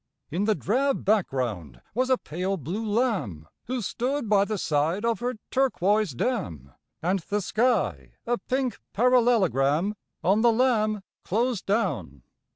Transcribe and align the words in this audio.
In 0.31 0.45
the 0.45 0.55
drab 0.55 1.05
background 1.05 1.79
was 1.93 2.09
a 2.09 2.17
pale 2.17 2.57
blue 2.57 2.83
lamb 2.83 3.47
Who 3.67 3.83
stood 3.83 4.27
by 4.27 4.45
the 4.45 4.57
side 4.57 5.05
of 5.05 5.19
her 5.19 5.35
turquoise 5.51 6.13
dam, 6.15 6.71
And 7.03 7.19
the 7.19 7.39
sky 7.39 8.13
a 8.25 8.39
pink 8.39 8.79
parallelogram 8.93 9.93
On 10.23 10.41
the 10.41 10.51
lamb 10.51 11.01
closed 11.23 11.67
down. 11.67 12.23